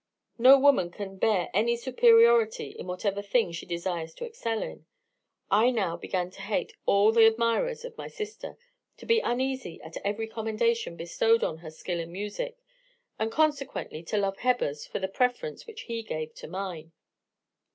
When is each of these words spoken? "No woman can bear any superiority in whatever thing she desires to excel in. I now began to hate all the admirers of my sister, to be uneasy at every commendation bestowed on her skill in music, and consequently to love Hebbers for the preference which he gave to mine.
"No 0.39 0.57
woman 0.57 0.89
can 0.89 1.17
bear 1.17 1.51
any 1.53 1.77
superiority 1.77 2.71
in 2.71 2.87
whatever 2.87 3.21
thing 3.21 3.51
she 3.51 3.67
desires 3.67 4.15
to 4.15 4.25
excel 4.25 4.63
in. 4.63 4.87
I 5.51 5.69
now 5.69 5.95
began 5.95 6.31
to 6.31 6.41
hate 6.41 6.73
all 6.87 7.11
the 7.11 7.27
admirers 7.27 7.85
of 7.85 7.95
my 7.99 8.07
sister, 8.07 8.57
to 8.97 9.05
be 9.05 9.19
uneasy 9.19 9.79
at 9.83 9.97
every 9.97 10.25
commendation 10.27 10.95
bestowed 10.95 11.43
on 11.43 11.59
her 11.59 11.69
skill 11.69 11.99
in 11.99 12.11
music, 12.11 12.57
and 13.19 13.31
consequently 13.31 14.01
to 14.05 14.17
love 14.17 14.37
Hebbers 14.37 14.87
for 14.87 14.97
the 14.97 15.07
preference 15.07 15.67
which 15.67 15.81
he 15.81 16.01
gave 16.01 16.33
to 16.33 16.47
mine. 16.47 16.93